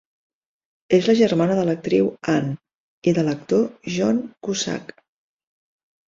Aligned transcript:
És 0.97 1.09
la 1.09 1.13
germana 1.17 1.57
de 1.59 1.65
l'actriu 1.67 2.07
Ann 2.35 2.47
i 3.11 3.13
de 3.17 3.25
l'actor 3.27 3.61
John 3.97 4.23
Cusack. 4.49 4.95